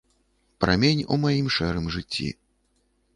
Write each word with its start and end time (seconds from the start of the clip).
Прамень 0.63 1.03
у 1.15 1.19
маім 1.25 1.47
шэрым 1.57 1.85
жыцці. 1.97 2.29